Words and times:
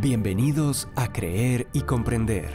Bienvenidos 0.00 0.86
a 0.94 1.12
Creer 1.12 1.66
y 1.72 1.80
Comprender. 1.80 2.50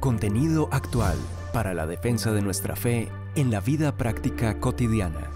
Contenido 0.00 0.70
actual 0.72 1.18
para 1.52 1.74
la 1.74 1.86
defensa 1.86 2.32
de 2.32 2.40
nuestra 2.40 2.74
fe 2.74 3.10
en 3.34 3.50
la 3.50 3.60
vida 3.60 3.94
práctica 3.98 4.58
cotidiana. 4.58 5.30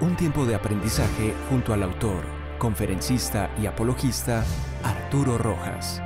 Un 0.00 0.16
tiempo 0.16 0.46
de 0.46 0.54
aprendizaje 0.54 1.34
junto 1.50 1.74
al 1.74 1.82
autor, 1.82 2.24
conferencista 2.58 3.54
y 3.60 3.66
apologista 3.66 4.46
Arturo 4.82 5.36
Rojas. 5.36 6.00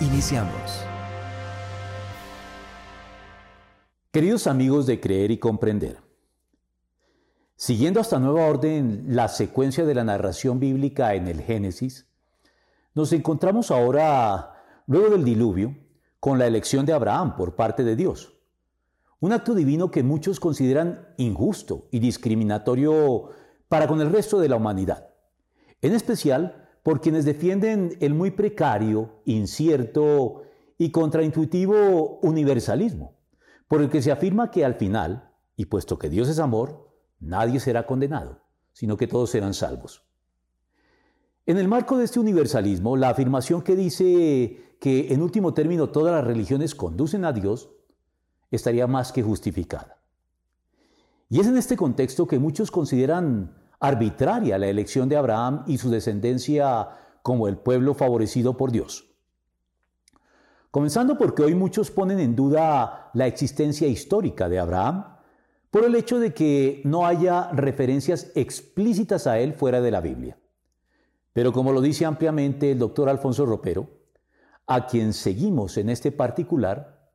Iniciamos. 0.00 0.84
Queridos 4.12 4.46
amigos 4.46 4.86
de 4.86 5.00
Creer 5.00 5.30
y 5.30 5.38
Comprender, 5.38 6.05
siguiendo 7.56 8.00
hasta 8.00 8.18
nueva 8.18 8.46
orden 8.46 9.04
la 9.08 9.28
secuencia 9.28 9.84
de 9.84 9.94
la 9.94 10.04
narración 10.04 10.60
bíblica 10.60 11.14
en 11.14 11.26
el 11.26 11.40
Génesis, 11.40 12.06
nos 12.94 13.12
encontramos 13.12 13.70
ahora, 13.70 14.54
luego 14.86 15.10
del 15.10 15.24
diluvio, 15.24 15.76
con 16.20 16.38
la 16.38 16.46
elección 16.46 16.86
de 16.86 16.92
Abraham 16.92 17.36
por 17.36 17.56
parte 17.56 17.84
de 17.84 17.96
Dios. 17.96 18.34
Un 19.20 19.32
acto 19.32 19.54
divino 19.54 19.90
que 19.90 20.02
muchos 20.02 20.40
consideran 20.40 21.08
injusto 21.16 21.88
y 21.90 21.98
discriminatorio 21.98 23.30
para 23.68 23.86
con 23.86 24.00
el 24.00 24.12
resto 24.12 24.38
de 24.38 24.48
la 24.48 24.56
humanidad. 24.56 25.08
En 25.80 25.94
especial 25.94 26.68
por 26.82 27.00
quienes 27.00 27.24
defienden 27.24 27.96
el 28.00 28.14
muy 28.14 28.30
precario, 28.30 29.20
incierto 29.24 30.42
y 30.78 30.90
contraintuitivo 30.90 32.18
universalismo, 32.22 33.14
por 33.66 33.82
el 33.82 33.90
que 33.90 34.02
se 34.02 34.12
afirma 34.12 34.50
que 34.50 34.64
al 34.64 34.74
final, 34.74 35.32
y 35.56 35.64
puesto 35.66 35.98
que 35.98 36.08
Dios 36.08 36.28
es 36.28 36.38
amor, 36.38 36.85
nadie 37.20 37.60
será 37.60 37.86
condenado, 37.86 38.40
sino 38.72 38.96
que 38.96 39.06
todos 39.06 39.30
serán 39.30 39.54
salvos. 39.54 40.02
En 41.46 41.58
el 41.58 41.68
marco 41.68 41.96
de 41.96 42.04
este 42.04 42.18
universalismo, 42.18 42.96
la 42.96 43.10
afirmación 43.10 43.62
que 43.62 43.76
dice 43.76 44.76
que 44.80 45.12
en 45.12 45.22
último 45.22 45.54
término 45.54 45.90
todas 45.90 46.14
las 46.14 46.24
religiones 46.24 46.74
conducen 46.74 47.24
a 47.24 47.32
Dios 47.32 47.70
estaría 48.50 48.86
más 48.86 49.12
que 49.12 49.22
justificada. 49.22 49.98
Y 51.28 51.40
es 51.40 51.46
en 51.46 51.56
este 51.56 51.76
contexto 51.76 52.26
que 52.26 52.38
muchos 52.38 52.70
consideran 52.70 53.54
arbitraria 53.80 54.58
la 54.58 54.68
elección 54.68 55.08
de 55.08 55.16
Abraham 55.16 55.64
y 55.66 55.78
su 55.78 55.90
descendencia 55.90 56.88
como 57.22 57.48
el 57.48 57.58
pueblo 57.58 57.94
favorecido 57.94 58.56
por 58.56 58.70
Dios. 58.70 59.06
Comenzando 60.70 61.16
porque 61.16 61.42
hoy 61.42 61.54
muchos 61.54 61.90
ponen 61.90 62.20
en 62.20 62.36
duda 62.36 63.10
la 63.14 63.26
existencia 63.26 63.88
histórica 63.88 64.48
de 64.48 64.58
Abraham 64.58 65.15
por 65.76 65.84
el 65.84 65.94
hecho 65.94 66.18
de 66.18 66.32
que 66.32 66.80
no 66.84 67.06
haya 67.06 67.50
referencias 67.52 68.32
explícitas 68.34 69.26
a 69.26 69.38
él 69.40 69.52
fuera 69.52 69.82
de 69.82 69.90
la 69.90 70.00
Biblia. 70.00 70.38
Pero 71.34 71.52
como 71.52 71.70
lo 71.70 71.82
dice 71.82 72.06
ampliamente 72.06 72.70
el 72.72 72.78
doctor 72.78 73.10
Alfonso 73.10 73.44
Ropero, 73.44 73.86
a 74.66 74.86
quien 74.86 75.12
seguimos 75.12 75.76
en 75.76 75.90
este 75.90 76.12
particular, 76.12 77.10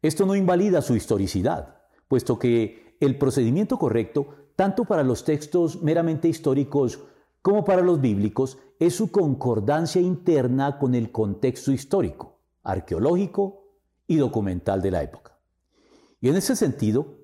esto 0.00 0.24
no 0.24 0.34
invalida 0.34 0.80
su 0.80 0.96
historicidad, 0.96 1.82
puesto 2.08 2.38
que 2.38 2.96
el 3.00 3.18
procedimiento 3.18 3.78
correcto, 3.78 4.28
tanto 4.56 4.86
para 4.86 5.02
los 5.02 5.22
textos 5.24 5.82
meramente 5.82 6.26
históricos 6.26 7.00
como 7.42 7.66
para 7.66 7.82
los 7.82 8.00
bíblicos, 8.00 8.56
es 8.78 8.94
su 8.94 9.10
concordancia 9.10 10.00
interna 10.00 10.78
con 10.78 10.94
el 10.94 11.12
contexto 11.12 11.70
histórico, 11.70 12.38
arqueológico 12.62 13.66
y 14.06 14.16
documental 14.16 14.80
de 14.80 14.90
la 14.90 15.02
época. 15.02 15.36
Y 16.22 16.30
en 16.30 16.36
ese 16.36 16.56
sentido, 16.56 17.17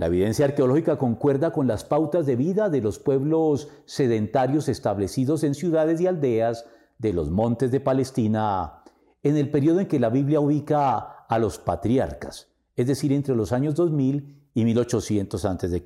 la 0.00 0.06
evidencia 0.06 0.46
arqueológica 0.46 0.96
concuerda 0.96 1.52
con 1.52 1.66
las 1.66 1.84
pautas 1.84 2.24
de 2.24 2.34
vida 2.34 2.70
de 2.70 2.80
los 2.80 2.98
pueblos 2.98 3.68
sedentarios 3.84 4.70
establecidos 4.70 5.44
en 5.44 5.54
ciudades 5.54 6.00
y 6.00 6.06
aldeas 6.06 6.64
de 6.96 7.12
los 7.12 7.30
montes 7.30 7.70
de 7.70 7.80
Palestina 7.80 8.82
en 9.22 9.36
el 9.36 9.50
periodo 9.50 9.78
en 9.80 9.88
que 9.88 10.00
la 10.00 10.08
Biblia 10.08 10.40
ubica 10.40 10.96
a 10.96 11.38
los 11.38 11.58
patriarcas, 11.58 12.48
es 12.76 12.86
decir, 12.86 13.12
entre 13.12 13.36
los 13.36 13.52
años 13.52 13.74
2000 13.74 14.42
y 14.54 14.64
1800 14.64 15.44
a.C. 15.44 15.82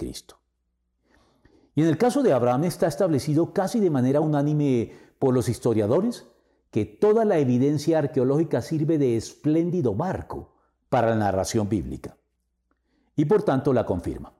Y 1.74 1.82
en 1.82 1.88
el 1.88 1.98
caso 1.98 2.22
de 2.22 2.32
Abraham 2.32 2.62
está 2.62 2.86
establecido 2.86 3.52
casi 3.52 3.80
de 3.80 3.90
manera 3.90 4.20
unánime 4.20 4.92
por 5.18 5.34
los 5.34 5.48
historiadores 5.48 6.24
que 6.70 6.84
toda 6.84 7.24
la 7.24 7.38
evidencia 7.38 7.98
arqueológica 7.98 8.62
sirve 8.62 8.96
de 8.96 9.16
espléndido 9.16 9.92
marco 9.92 10.54
para 10.88 11.08
la 11.08 11.16
narración 11.16 11.68
bíblica. 11.68 12.16
Y 13.16 13.24
por 13.26 13.42
tanto 13.42 13.72
la 13.72 13.86
confirma. 13.86 14.32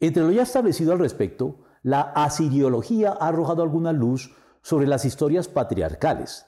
Entre 0.00 0.22
lo 0.22 0.30
ya 0.30 0.42
establecido 0.42 0.92
al 0.92 0.98
respecto, 0.98 1.60
la 1.82 2.00
asiriología 2.00 3.10
ha 3.12 3.28
arrojado 3.28 3.62
alguna 3.62 3.92
luz 3.92 4.34
sobre 4.60 4.86
las 4.86 5.04
historias 5.04 5.48
patriarcales, 5.48 6.46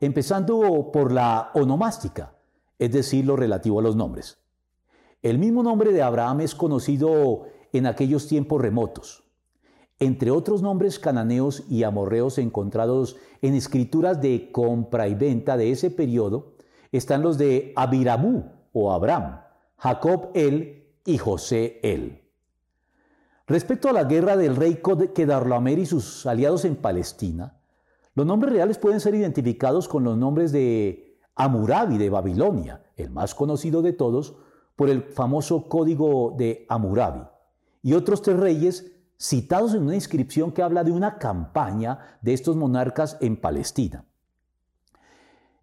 empezando 0.00 0.90
por 0.92 1.12
la 1.12 1.50
onomástica, 1.54 2.34
es 2.78 2.92
decir, 2.92 3.26
lo 3.26 3.36
relativo 3.36 3.80
a 3.80 3.82
los 3.82 3.96
nombres. 3.96 4.38
El 5.22 5.38
mismo 5.38 5.62
nombre 5.62 5.92
de 5.92 6.02
Abraham 6.02 6.42
es 6.42 6.54
conocido 6.54 7.46
en 7.72 7.86
aquellos 7.86 8.28
tiempos 8.28 8.62
remotos. 8.62 9.24
Entre 9.98 10.30
otros 10.30 10.62
nombres 10.62 10.98
cananeos 10.98 11.64
y 11.68 11.82
amorreos 11.82 12.38
encontrados 12.38 13.16
en 13.42 13.54
escrituras 13.54 14.20
de 14.20 14.52
compra 14.52 15.08
y 15.08 15.14
venta 15.14 15.56
de 15.56 15.70
ese 15.70 15.90
periodo, 15.90 16.54
están 16.92 17.22
los 17.22 17.38
de 17.38 17.72
Abiramu 17.76 18.44
o 18.72 18.92
Abraham, 18.92 19.40
Jacob 19.78 20.30
el 20.34 20.86
y 21.04 21.18
José 21.18 21.80
el. 21.82 22.22
Respecto 23.46 23.88
a 23.88 23.92
la 23.92 24.04
guerra 24.04 24.36
del 24.36 24.56
rey 24.56 24.80
Kedarlaomer 25.14 25.78
y 25.78 25.86
sus 25.86 26.26
aliados 26.26 26.64
en 26.64 26.76
Palestina, 26.76 27.60
los 28.14 28.26
nombres 28.26 28.52
reales 28.52 28.78
pueden 28.78 28.98
ser 28.98 29.14
identificados 29.14 29.86
con 29.86 30.02
los 30.02 30.16
nombres 30.16 30.50
de 30.50 31.20
Amurabi 31.36 31.98
de 31.98 32.10
Babilonia, 32.10 32.82
el 32.96 33.10
más 33.10 33.34
conocido 33.34 33.82
de 33.82 33.92
todos 33.92 34.36
por 34.74 34.90
el 34.90 35.02
famoso 35.02 35.68
código 35.68 36.34
de 36.36 36.66
Amurabi, 36.68 37.22
y 37.82 37.92
otros 37.92 38.22
tres 38.22 38.38
reyes 38.38 38.92
citados 39.18 39.74
en 39.74 39.82
una 39.82 39.94
inscripción 39.94 40.50
que 40.50 40.62
habla 40.62 40.82
de 40.82 40.92
una 40.92 41.18
campaña 41.18 42.18
de 42.22 42.32
estos 42.32 42.56
monarcas 42.56 43.16
en 43.20 43.36
Palestina. 43.36 44.04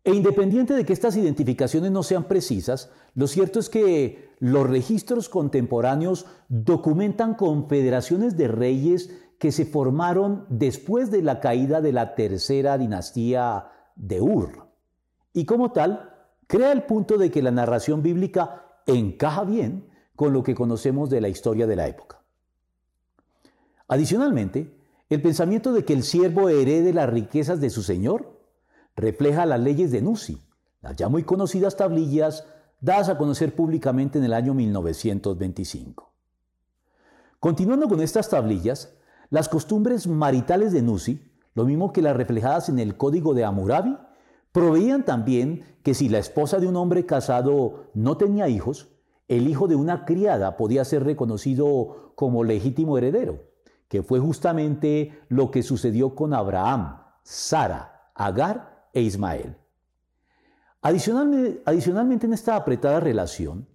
E 0.06 0.14
independiente 0.14 0.74
de 0.74 0.86
que 0.86 0.92
estas 0.92 1.16
identificaciones 1.16 1.92
no 1.92 2.04
sean 2.04 2.26
precisas, 2.26 2.92
lo 3.16 3.28
cierto 3.28 3.60
es 3.60 3.70
que 3.70 4.30
los 4.40 4.70
registros 4.70 5.30
contemporáneos 5.30 6.26
documentan 6.50 7.36
confederaciones 7.36 8.36
de 8.36 8.50
reyes 8.50 9.12
que 9.40 9.54
se 9.54 9.66
formaron 9.66 10.46
después 10.50 11.10
de 11.10 11.22
la 11.22 11.40
caída 11.40 11.80
de 11.80 11.94
la 11.94 12.16
tercera 12.16 12.78
dinastía 12.78 13.70
de 13.96 14.22
Ur 14.22 14.68
y 15.34 15.46
como 15.46 15.72
tal 15.72 16.14
crea 16.48 16.72
el 16.72 16.84
punto 16.84 17.18
de 17.18 17.32
que 17.32 17.42
la 17.42 17.52
narración 17.52 18.04
bíblica 18.04 18.66
encaja 18.86 19.44
bien 19.44 19.90
con 20.16 20.32
lo 20.32 20.44
que 20.44 20.56
conocemos 20.56 21.10
de 21.10 21.22
la 21.22 21.30
historia 21.30 21.66
de 21.66 21.76
la 21.76 21.88
época. 21.88 22.22
Adicionalmente, 23.88 24.78
el 25.10 25.22
pensamiento 25.22 25.74
de 25.74 25.84
que 25.84 25.94
el 25.94 26.04
siervo 26.04 26.50
herede 26.50 26.94
las 26.94 27.10
riquezas 27.10 27.60
de 27.60 27.70
su 27.70 27.82
señor 27.84 28.33
refleja 28.96 29.46
las 29.46 29.60
leyes 29.60 29.92
de 29.92 30.02
Nusi, 30.02 30.42
las 30.82 30.96
ya 30.96 31.10
muy 31.10 31.24
conocidas 31.24 31.78
tablillas 31.78 32.46
dadas 32.82 33.10
a 33.10 33.18
conocer 33.18 33.56
públicamente 33.56 34.18
en 34.18 34.26
el 34.26 34.34
año 34.34 34.54
1925. 34.54 36.12
Continuando 37.40 37.88
con 37.88 38.02
estas 38.02 38.30
tablillas, 38.30 38.94
las 39.30 39.50
costumbres 39.50 40.08
maritales 40.08 40.72
de 40.72 40.82
Nusi, 40.82 41.32
lo 41.56 41.66
mismo 41.66 41.94
que 41.94 42.02
las 42.02 42.16
reflejadas 42.16 42.70
en 42.70 42.80
el 42.80 42.98
Código 42.98 43.34
de 43.34 43.44
Hammurabi, 43.44 43.98
Proveían 44.54 45.04
también 45.04 45.66
que 45.82 45.96
si 45.96 46.10
la 46.10 46.20
esposa 46.20 46.60
de 46.60 46.68
un 46.68 46.76
hombre 46.76 47.08
casado 47.08 47.90
no 47.96 48.18
tenía 48.18 48.48
hijos, 48.50 48.88
el 49.28 49.48
hijo 49.48 49.68
de 49.68 49.76
una 49.76 50.06
criada 50.06 50.58
podía 50.58 50.86
ser 50.86 51.04
reconocido 51.04 52.14
como 52.14 52.44
legítimo 52.44 52.96
heredero, 53.00 53.42
que 53.88 54.04
fue 54.04 54.20
justamente 54.20 55.20
lo 55.28 55.50
que 55.50 55.64
sucedió 55.64 56.14
con 56.14 56.36
Abraham, 56.36 57.02
Sara, 57.24 58.12
Agar 58.14 58.73
e 58.94 59.02
Ismael. 59.02 59.58
Adicionalmente, 60.82 61.62
adicionalmente 61.66 62.26
en 62.26 62.34
esta 62.34 62.56
apretada 62.56 63.00
relación, 63.00 63.68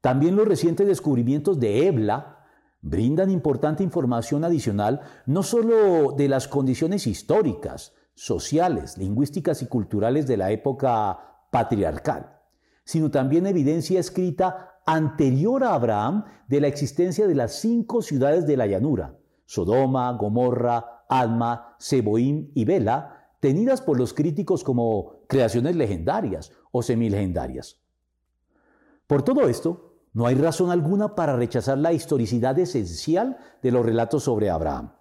también 0.00 0.36
los 0.36 0.46
recientes 0.46 0.86
descubrimientos 0.86 1.58
de 1.58 1.86
Ebla 1.86 2.44
brindan 2.82 3.30
importante 3.30 3.82
información 3.82 4.44
adicional 4.44 5.00
no 5.26 5.42
solo 5.42 6.12
de 6.12 6.28
las 6.28 6.46
condiciones 6.48 7.06
históricas, 7.06 7.94
sociales, 8.14 8.96
lingüísticas 8.96 9.62
y 9.62 9.66
culturales 9.66 10.26
de 10.26 10.36
la 10.36 10.50
época 10.50 11.46
patriarcal, 11.50 12.38
sino 12.84 13.10
también 13.10 13.46
evidencia 13.46 14.00
escrita 14.00 14.80
anterior 14.86 15.64
a 15.64 15.74
Abraham 15.74 16.24
de 16.48 16.60
la 16.60 16.68
existencia 16.68 17.26
de 17.26 17.34
las 17.34 17.60
cinco 17.60 18.02
ciudades 18.02 18.46
de 18.46 18.56
la 18.56 18.66
llanura, 18.66 19.16
Sodoma, 19.44 20.12
Gomorra, 20.12 21.04
Alma, 21.08 21.74
Seboim 21.78 22.50
y 22.54 22.64
Bela, 22.64 23.15
tenidas 23.46 23.80
por 23.80 23.96
los 23.96 24.12
críticos 24.12 24.64
como 24.64 25.20
creaciones 25.28 25.76
legendarias 25.76 26.50
o 26.72 26.82
semilegendarias. 26.82 27.80
Por 29.06 29.22
todo 29.22 29.42
esto, 29.48 29.94
no 30.14 30.26
hay 30.26 30.34
razón 30.34 30.72
alguna 30.72 31.14
para 31.14 31.36
rechazar 31.36 31.78
la 31.78 31.92
historicidad 31.92 32.58
esencial 32.58 33.38
de 33.62 33.70
los 33.70 33.86
relatos 33.86 34.24
sobre 34.24 34.50
Abraham. 34.50 34.94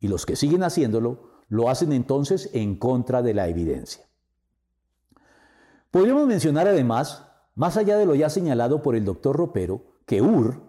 Y 0.00 0.08
los 0.08 0.24
que 0.24 0.34
siguen 0.34 0.62
haciéndolo 0.62 1.28
lo 1.50 1.68
hacen 1.68 1.92
entonces 1.92 2.48
en 2.54 2.78
contra 2.78 3.20
de 3.20 3.34
la 3.34 3.48
evidencia. 3.48 4.06
Podríamos 5.90 6.26
mencionar 6.26 6.68
además, 6.68 7.26
más 7.54 7.76
allá 7.76 7.98
de 7.98 8.06
lo 8.06 8.14
ya 8.14 8.30
señalado 8.30 8.80
por 8.80 8.96
el 8.96 9.04
doctor 9.04 9.36
Ropero, 9.36 9.82
que 10.06 10.22
Ur, 10.22 10.62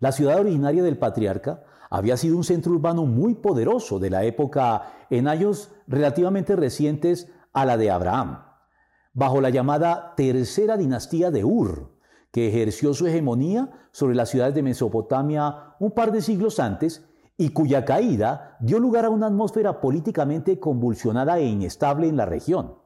la 0.00 0.10
ciudad 0.10 0.40
originaria 0.40 0.82
del 0.82 0.98
patriarca, 0.98 1.62
había 1.90 2.16
sido 2.16 2.36
un 2.36 2.44
centro 2.44 2.72
urbano 2.72 3.04
muy 3.04 3.34
poderoso 3.34 3.98
de 3.98 4.10
la 4.10 4.24
época 4.24 4.92
en 5.10 5.26
años 5.26 5.72
relativamente 5.88 6.54
recientes 6.54 7.28
a 7.52 7.66
la 7.66 7.76
de 7.76 7.90
Abraham, 7.90 8.44
bajo 9.12 9.40
la 9.40 9.50
llamada 9.50 10.14
tercera 10.16 10.76
dinastía 10.76 11.32
de 11.32 11.44
Ur, 11.44 11.90
que 12.30 12.48
ejerció 12.48 12.94
su 12.94 13.08
hegemonía 13.08 13.70
sobre 13.90 14.14
las 14.14 14.28
ciudades 14.28 14.54
de 14.54 14.62
Mesopotamia 14.62 15.74
un 15.80 15.90
par 15.90 16.12
de 16.12 16.22
siglos 16.22 16.60
antes 16.60 17.04
y 17.36 17.48
cuya 17.48 17.84
caída 17.84 18.56
dio 18.60 18.78
lugar 18.78 19.04
a 19.04 19.10
una 19.10 19.26
atmósfera 19.26 19.80
políticamente 19.80 20.60
convulsionada 20.60 21.38
e 21.38 21.46
inestable 21.46 22.06
en 22.06 22.16
la 22.16 22.26
región, 22.26 22.76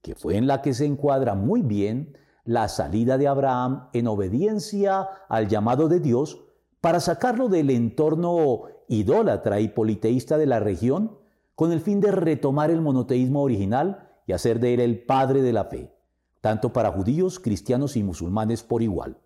que 0.00 0.14
fue 0.14 0.36
en 0.38 0.46
la 0.46 0.62
que 0.62 0.72
se 0.72 0.86
encuadra 0.86 1.34
muy 1.34 1.60
bien 1.60 2.16
la 2.44 2.68
salida 2.68 3.18
de 3.18 3.28
Abraham 3.28 3.88
en 3.92 4.06
obediencia 4.06 5.08
al 5.28 5.48
llamado 5.48 5.88
de 5.88 6.00
Dios 6.00 6.43
para 6.84 7.00
sacarlo 7.00 7.48
del 7.48 7.70
entorno 7.70 8.64
idólatra 8.88 9.58
y 9.58 9.68
politeísta 9.68 10.36
de 10.36 10.44
la 10.44 10.60
región 10.60 11.16
con 11.54 11.72
el 11.72 11.80
fin 11.80 11.98
de 11.98 12.10
retomar 12.10 12.70
el 12.70 12.82
monoteísmo 12.82 13.42
original 13.42 14.10
y 14.26 14.34
hacer 14.34 14.60
de 14.60 14.74
él 14.74 14.80
el 14.80 15.02
padre 15.02 15.40
de 15.40 15.54
la 15.54 15.64
fe, 15.64 15.90
tanto 16.42 16.74
para 16.74 16.92
judíos, 16.92 17.40
cristianos 17.40 17.96
y 17.96 18.02
musulmanes 18.02 18.62
por 18.62 18.82
igual. 18.82 19.16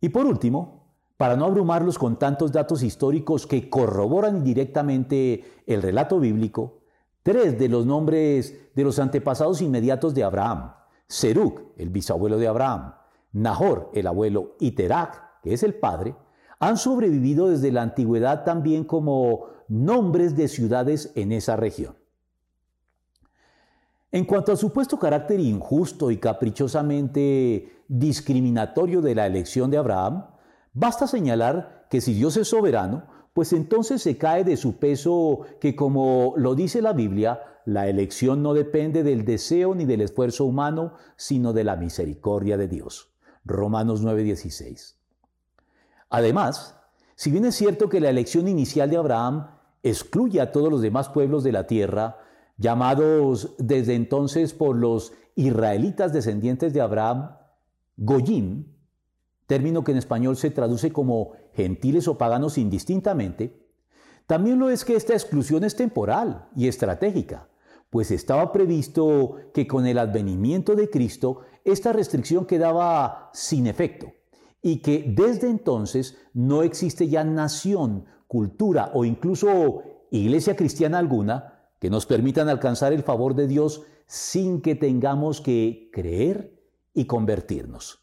Y 0.00 0.08
por 0.08 0.26
último, 0.26 0.88
para 1.16 1.36
no 1.36 1.44
abrumarlos 1.44 2.00
con 2.00 2.18
tantos 2.18 2.50
datos 2.50 2.82
históricos 2.82 3.46
que 3.46 3.70
corroboran 3.70 4.42
directamente 4.42 5.44
el 5.68 5.82
relato 5.82 6.18
bíblico, 6.18 6.80
tres 7.22 7.60
de 7.60 7.68
los 7.68 7.86
nombres 7.86 8.74
de 8.74 8.82
los 8.82 8.98
antepasados 8.98 9.62
inmediatos 9.62 10.14
de 10.14 10.24
Abraham, 10.24 10.72
Serug, 11.06 11.74
el 11.76 11.90
bisabuelo 11.90 12.38
de 12.38 12.48
Abraham, 12.48 12.92
Nahor, 13.30 13.92
el 13.94 14.08
abuelo, 14.08 14.56
y 14.58 14.72
Terak, 14.72 15.31
que 15.42 15.52
es 15.52 15.62
el 15.62 15.74
padre, 15.74 16.14
han 16.60 16.76
sobrevivido 16.76 17.48
desde 17.48 17.72
la 17.72 17.82
antigüedad 17.82 18.44
también 18.44 18.84
como 18.84 19.46
nombres 19.68 20.36
de 20.36 20.48
ciudades 20.48 21.12
en 21.16 21.32
esa 21.32 21.56
región. 21.56 21.96
En 24.12 24.26
cuanto 24.26 24.52
al 24.52 24.58
supuesto 24.58 24.98
carácter 24.98 25.40
injusto 25.40 26.10
y 26.10 26.18
caprichosamente 26.18 27.82
discriminatorio 27.88 29.00
de 29.00 29.14
la 29.14 29.26
elección 29.26 29.70
de 29.70 29.78
Abraham, 29.78 30.26
basta 30.74 31.06
señalar 31.06 31.86
que 31.90 32.00
si 32.02 32.12
Dios 32.12 32.36
es 32.36 32.48
soberano, 32.48 33.04
pues 33.32 33.52
entonces 33.54 34.02
se 34.02 34.18
cae 34.18 34.44
de 34.44 34.58
su 34.58 34.76
peso 34.76 35.40
que 35.60 35.74
como 35.74 36.34
lo 36.36 36.54
dice 36.54 36.82
la 36.82 36.92
Biblia, 36.92 37.40
la 37.64 37.88
elección 37.88 38.42
no 38.42 38.54
depende 38.54 39.02
del 39.02 39.24
deseo 39.24 39.74
ni 39.74 39.86
del 39.86 40.02
esfuerzo 40.02 40.44
humano, 40.44 40.94
sino 41.16 41.52
de 41.52 41.64
la 41.64 41.76
misericordia 41.76 42.56
de 42.58 42.68
Dios. 42.68 43.14
Romanos 43.44 44.04
9:16. 44.04 45.01
Además, 46.12 46.78
si 47.14 47.30
bien 47.30 47.46
es 47.46 47.54
cierto 47.54 47.88
que 47.88 47.98
la 47.98 48.10
elección 48.10 48.46
inicial 48.46 48.90
de 48.90 48.98
Abraham 48.98 49.46
excluye 49.82 50.42
a 50.42 50.52
todos 50.52 50.70
los 50.70 50.82
demás 50.82 51.08
pueblos 51.08 51.42
de 51.42 51.52
la 51.52 51.66
tierra, 51.66 52.18
llamados 52.58 53.54
desde 53.56 53.94
entonces 53.94 54.52
por 54.52 54.76
los 54.76 55.14
israelitas 55.36 56.12
descendientes 56.12 56.74
de 56.74 56.82
Abraham, 56.82 57.34
Goyim, 57.96 58.66
término 59.46 59.84
que 59.84 59.92
en 59.92 59.98
español 59.98 60.36
se 60.36 60.50
traduce 60.50 60.92
como 60.92 61.32
gentiles 61.54 62.06
o 62.08 62.18
paganos 62.18 62.58
indistintamente, 62.58 63.66
también 64.26 64.58
lo 64.58 64.68
es 64.68 64.84
que 64.84 64.96
esta 64.96 65.14
exclusión 65.14 65.64
es 65.64 65.76
temporal 65.76 66.50
y 66.54 66.68
estratégica, 66.68 67.48
pues 67.88 68.10
estaba 68.10 68.52
previsto 68.52 69.36
que 69.54 69.66
con 69.66 69.86
el 69.86 69.96
advenimiento 69.96 70.76
de 70.76 70.90
Cristo 70.90 71.40
esta 71.64 71.94
restricción 71.94 72.44
quedaba 72.44 73.30
sin 73.32 73.66
efecto 73.66 74.12
y 74.62 74.78
que 74.78 75.04
desde 75.14 75.50
entonces 75.50 76.16
no 76.32 76.62
existe 76.62 77.08
ya 77.08 77.24
nación, 77.24 78.06
cultura 78.28 78.92
o 78.94 79.04
incluso 79.04 79.82
iglesia 80.10 80.56
cristiana 80.56 80.98
alguna 80.98 81.68
que 81.80 81.90
nos 81.90 82.06
permitan 82.06 82.48
alcanzar 82.48 82.92
el 82.92 83.02
favor 83.02 83.34
de 83.34 83.48
Dios 83.48 83.82
sin 84.06 84.62
que 84.62 84.76
tengamos 84.76 85.40
que 85.40 85.90
creer 85.92 86.62
y 86.94 87.06
convertirnos. 87.06 88.00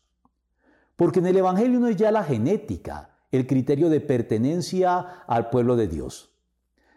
Porque 0.95 1.19
en 1.19 1.27
el 1.27 1.38
Evangelio 1.38 1.79
no 1.79 1.88
es 1.88 1.95
ya 1.95 2.11
la 2.11 2.23
genética 2.23 3.15
el 3.31 3.47
criterio 3.47 3.89
de 3.89 4.01
pertenencia 4.01 5.00
al 5.27 5.50
pueblo 5.50 5.75
de 5.75 5.88
Dios. 5.88 6.35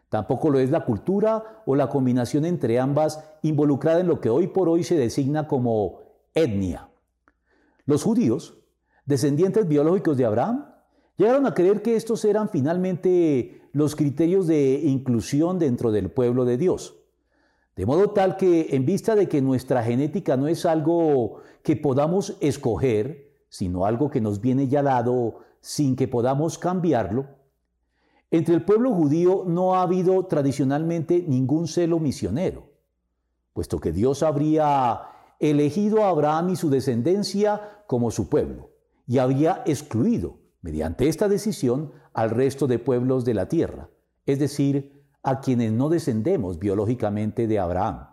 Tampoco 0.09 0.51
lo 0.51 0.59
es 0.59 0.71
la 0.71 0.85
cultura 0.85 1.63
o 1.67 1.75
la 1.75 1.89
combinación 1.89 2.45
entre 2.45 2.79
ambas 2.79 3.25
involucrada 3.43 4.01
en 4.01 4.09
lo 4.09 4.21
que 4.21 4.29
hoy 4.29 4.49
por 4.49 4.69
hoy 4.69 4.83
se 4.83 4.97
designa 4.97 5.47
como 5.47 6.01
etnia. 6.35 6.89
Los 7.87 8.03
judíos, 8.03 8.62
descendientes 9.05 9.67
biológicos 9.67 10.17
de 10.17 10.25
Abraham, 10.25 10.67
llegaron 11.17 11.47
a 11.47 11.55
creer 11.55 11.83
que 11.83 11.97
estos 11.97 12.25
eran 12.25 12.49
finalmente 12.49 13.63
los 13.73 13.97
criterios 13.97 14.47
de 14.47 14.81
inclusión 14.85 15.59
dentro 15.59 15.93
del 15.93 16.11
pueblo 16.11 16.45
de 16.45 16.57
Dios. 16.57 16.97
De 17.77 17.87
modo 17.87 18.11
tal 18.11 18.37
que 18.37 18.69
en 18.71 18.85
vista 18.85 19.15
de 19.15 19.29
que 19.29 19.41
nuestra 19.41 19.83
genética 19.83 20.37
no 20.37 20.47
es 20.47 20.67
algo 20.67 21.41
que 21.63 21.77
podamos 21.77 22.37
escoger, 22.41 23.33
sino 23.49 23.87
algo 23.87 24.11
que 24.11 24.21
nos 24.21 24.41
viene 24.41 24.69
ya 24.69 24.83
dado 24.83 25.39
sin 25.61 25.97
que 25.97 26.09
podamos 26.09 26.59
cambiarlo, 26.59 27.27
entre 28.31 28.55
el 28.55 28.65
pueblo 28.65 28.93
judío 28.95 29.45
no 29.47 29.75
ha 29.75 29.83
habido 29.83 30.25
tradicionalmente 30.27 31.25
ningún 31.27 31.67
celo 31.67 31.99
misionero, 31.99 32.65
puesto 33.53 33.79
que 33.79 33.93
Dios 33.93 34.23
habría 34.23 35.03
elegido 35.39 36.03
a 36.03 36.11
Abraham 36.11 36.51
y 36.51 36.57
su 36.57 36.71
descendencia 36.71 37.83
como 37.87 38.11
su 38.11 38.29
pueblo 38.29 38.72
y 39.13 39.19
había 39.19 39.63
excluido 39.67 40.39
mediante 40.63 41.07
esta 41.07 41.29
decisión 41.29 41.93
al 42.15 42.31
resto 42.31 42.67
de 42.67 42.79
pueblos 42.79 43.27
de 43.27 43.35
la 43.35 43.47
tierra, 43.47 43.91
es 44.25 44.39
decir, 44.39 45.05
a 45.23 45.41
quienes 45.41 45.71
no 45.71 45.91
descendemos 45.91 46.59
biológicamente 46.59 47.47
de 47.47 47.59
Abraham. 47.59 48.07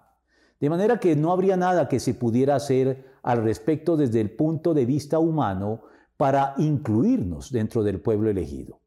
De 0.59 0.69
manera 0.69 0.99
que 0.99 1.15
no 1.15 1.31
habría 1.31 1.55
nada 1.55 1.87
que 1.87 2.01
se 2.01 2.15
pudiera 2.15 2.55
hacer 2.55 3.13
al 3.23 3.45
respecto 3.45 3.95
desde 3.95 4.19
el 4.19 4.31
punto 4.31 4.73
de 4.73 4.85
vista 4.85 5.19
humano 5.19 5.83
para 6.17 6.53
incluirnos 6.57 7.49
dentro 7.49 7.81
del 7.81 8.01
pueblo 8.01 8.29
elegido. 8.29 8.81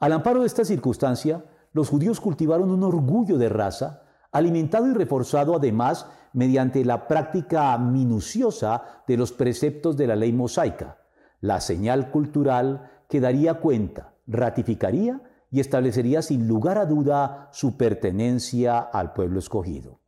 Al 0.00 0.14
amparo 0.14 0.40
de 0.40 0.48
esta 0.48 0.64
circunstancia, 0.64 1.44
los 1.72 1.88
judíos 1.88 2.20
cultivaron 2.20 2.72
un 2.72 2.82
orgullo 2.82 3.38
de 3.38 3.50
raza, 3.50 4.02
alimentado 4.32 4.88
y 4.88 4.94
reforzado 4.94 5.54
además 5.54 6.08
mediante 6.32 6.84
la 6.84 7.08
práctica 7.08 7.76
minuciosa 7.78 9.02
de 9.06 9.16
los 9.16 9.32
preceptos 9.32 9.96
de 9.96 10.06
la 10.06 10.16
ley 10.16 10.32
mosaica, 10.32 10.98
la 11.40 11.60
señal 11.60 12.10
cultural 12.10 12.90
que 13.08 13.20
daría 13.20 13.54
cuenta, 13.54 14.14
ratificaría 14.26 15.22
y 15.50 15.60
establecería 15.60 16.22
sin 16.22 16.46
lugar 16.46 16.78
a 16.78 16.86
duda 16.86 17.48
su 17.52 17.76
pertenencia 17.76 18.78
al 18.78 19.12
pueblo 19.12 19.38
escogido. 19.38 20.00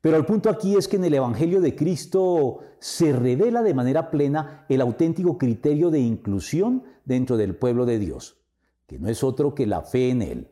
Pero 0.00 0.16
el 0.16 0.24
punto 0.24 0.50
aquí 0.50 0.76
es 0.76 0.88
que 0.88 0.96
en 0.96 1.04
el 1.04 1.14
Evangelio 1.14 1.60
de 1.60 1.76
Cristo 1.76 2.58
se 2.80 3.12
revela 3.12 3.62
de 3.62 3.72
manera 3.72 4.10
plena 4.10 4.66
el 4.68 4.80
auténtico 4.80 5.38
criterio 5.38 5.90
de 5.90 6.00
inclusión 6.00 6.82
dentro 7.04 7.36
del 7.36 7.54
pueblo 7.54 7.86
de 7.86 8.00
Dios, 8.00 8.42
que 8.88 8.98
no 8.98 9.08
es 9.08 9.22
otro 9.22 9.54
que 9.54 9.64
la 9.64 9.82
fe 9.82 10.10
en 10.10 10.22
Él. 10.22 10.50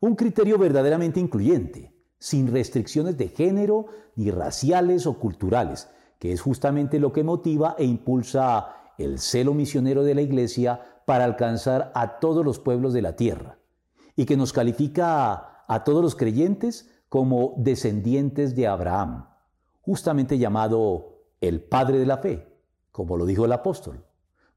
Un 0.00 0.16
criterio 0.16 0.56
verdaderamente 0.56 1.20
incluyente, 1.20 1.92
sin 2.18 2.50
restricciones 2.52 3.16
de 3.16 3.28
género, 3.28 3.86
ni 4.14 4.30
raciales 4.30 5.06
o 5.06 5.18
culturales, 5.18 5.88
que 6.18 6.32
es 6.32 6.40
justamente 6.40 6.98
lo 6.98 7.12
que 7.12 7.24
motiva 7.24 7.74
e 7.78 7.84
impulsa 7.84 8.68
el 8.98 9.18
celo 9.18 9.54
misionero 9.54 10.02
de 10.02 10.14
la 10.14 10.22
Iglesia 10.22 10.80
para 11.04 11.24
alcanzar 11.24 11.92
a 11.94 12.18
todos 12.18 12.44
los 12.44 12.58
pueblos 12.58 12.92
de 12.92 13.02
la 13.02 13.16
tierra, 13.16 13.58
y 14.16 14.24
que 14.24 14.36
nos 14.36 14.52
califica 14.52 15.64
a, 15.68 15.84
todos 15.84 16.02
los 16.02 16.16
creyentes 16.16 16.90
como 17.08 17.54
descendientes 17.58 18.56
de 18.56 18.66
Abraham, 18.66 19.26
justamente 19.82 20.38
llamado 20.38 21.22
el 21.40 21.60
Padre 21.60 21.98
de 21.98 22.06
la 22.06 22.18
Fe, 22.18 22.46
como 22.90 23.16
lo 23.16 23.26
dijo 23.26 23.44
el 23.44 23.52
apóstol. 23.52 24.04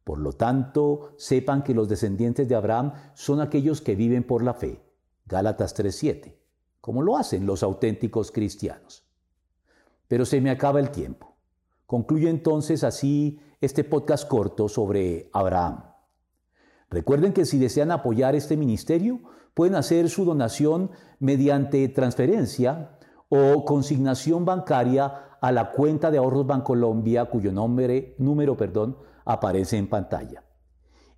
Por 0.04 0.18
lo 0.18 0.34
tanto, 0.34 1.12
sepan 1.18 1.62
que 1.62 1.76
los 1.76 1.88
descendientes 1.88 2.48
de 2.48 2.56
Abraham 2.56 2.94
son 3.14 3.42
aquellos 3.42 3.82
que 3.82 3.96
viven 3.96 4.24
por 4.24 4.42
la 4.42 4.56
fe. 4.56 4.82
Gálatas 5.28 5.76
3:7, 5.76 6.39
como 6.90 7.04
lo 7.04 7.18
hacen 7.18 7.46
los 7.46 7.62
auténticos 7.62 8.32
cristianos. 8.32 9.06
Pero 10.08 10.26
se 10.26 10.42
me 10.42 10.50
acaba 10.50 10.80
el 10.80 10.90
tiempo. 10.90 11.36
Concluyo 11.86 12.30
entonces 12.30 12.84
así 12.84 13.40
este 13.62 13.84
podcast 13.84 14.28
corto 14.28 14.68
sobre 14.68 15.30
Abraham. 15.32 15.84
Recuerden 16.90 17.32
que 17.32 17.46
si 17.46 17.60
desean 17.60 17.92
apoyar 17.92 18.34
este 18.34 18.58
ministerio, 18.58 19.20
pueden 19.54 19.76
hacer 19.76 20.10
su 20.10 20.26
donación 20.26 20.90
mediante 21.20 21.88
transferencia 21.90 22.98
o 23.30 23.66
consignación 23.66 24.44
bancaria 24.44 25.38
a 25.40 25.52
la 25.52 25.70
cuenta 25.70 26.10
de 26.10 26.18
ahorros 26.18 26.48
Bancolombia 26.48 27.26
cuyo 27.26 27.52
nombre, 27.52 28.16
número 28.18 28.58
perdón, 28.58 28.98
aparece 29.26 29.78
en 29.78 29.90
pantalla. 29.90 30.44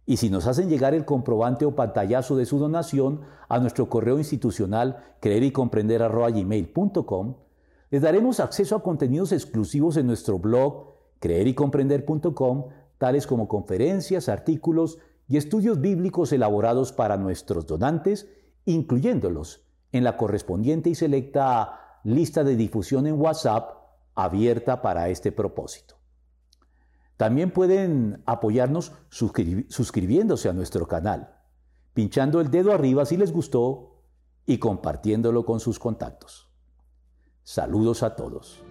Y 0.06 0.18
si 0.18 0.30
nos 0.30 0.48
hacen 0.48 0.70
llegar 0.70 0.94
el 0.94 1.06
comprobante 1.06 1.66
o 1.66 1.76
pantallazo 1.76 2.36
de 2.36 2.46
su 2.46 2.58
donación 2.58 3.22
a 3.48 3.60
nuestro 3.60 3.90
correo 3.90 4.18
institucional 4.18 5.16
creer 5.20 5.44
y 5.44 5.52
comprender 5.52 6.02
gmail.com, 6.02 7.36
les 7.92 8.02
daremos 8.02 8.40
acceso 8.40 8.76
a 8.76 8.84
contenidos 8.84 9.32
exclusivos 9.32 9.98
en 9.98 10.08
nuestro 10.08 10.40
blog 10.40 10.92
creerycomprender.com, 11.20 12.70
tales 12.98 13.28
como 13.28 13.48
conferencias, 13.48 14.28
artículos 14.28 14.98
y 15.28 15.38
estudios 15.38 15.80
bíblicos 15.80 16.34
elaborados 16.34 16.92
para 16.92 17.18
nuestros 17.18 17.68
donantes, 17.68 18.28
incluyéndolos 18.66 19.64
en 19.92 20.04
la 20.04 20.18
correspondiente 20.18 20.90
y 20.90 20.96
selecta 20.96 22.00
lista 22.04 22.44
de 22.44 22.56
difusión 22.56 23.08
en 23.08 23.20
WhatsApp 23.20 23.78
abierta 24.16 24.82
para 24.82 25.10
este 25.10 25.32
propósito. 25.32 26.01
También 27.22 27.52
pueden 27.52 28.24
apoyarnos 28.26 28.94
suscribiéndose 29.12 30.50
a 30.50 30.54
nuestro 30.54 30.88
canal, 30.88 31.36
pinchando 31.94 32.42
el 32.42 32.50
dedo 32.50 32.74
arriba 32.74 33.06
si 33.06 33.16
les 33.16 33.32
gustó 33.32 34.02
y 34.48 34.58
compartiéndolo 34.58 35.46
con 35.46 35.60
sus 35.60 35.78
contactos. 35.78 36.50
Saludos 37.44 38.02
a 38.02 38.16
todos. 38.16 38.64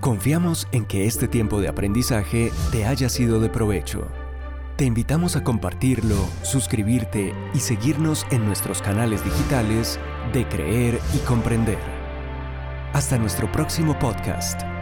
Confiamos 0.00 0.66
en 0.72 0.86
que 0.86 1.04
este 1.04 1.28
tiempo 1.28 1.60
de 1.60 1.68
aprendizaje 1.68 2.52
te 2.72 2.86
haya 2.86 3.10
sido 3.10 3.38
de 3.38 3.50
provecho. 3.50 4.06
Te 4.78 4.84
invitamos 4.84 5.34
a 5.34 5.42
compartirlo, 5.42 6.14
suscribirte 6.42 7.34
y 7.52 7.58
seguirnos 7.58 8.24
en 8.30 8.46
nuestros 8.46 8.80
canales 8.80 9.24
digitales 9.24 9.98
de 10.32 10.46
Creer 10.46 11.00
y 11.16 11.18
Comprender. 11.26 11.80
Hasta 12.92 13.18
nuestro 13.18 13.50
próximo 13.50 13.98
podcast. 13.98 14.77